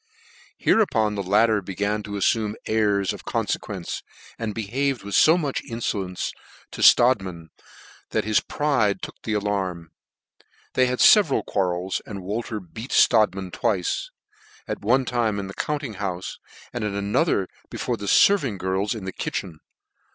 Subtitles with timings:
[0.57, 4.01] Hereupon the latter began to afl'ume airs of confequence,
[4.39, 6.31] and behaved with fo much infolencc
[6.71, 7.49] to Strodtman,
[8.09, 9.91] that his pride took the alarm.
[10.73, 14.09] They had feveral quarrels, and Wolter beat Strodtman twice;
[14.67, 16.37] at one time in the compting houfe,
[16.73, 19.59] and at' another before the fervant girls in the kitchen.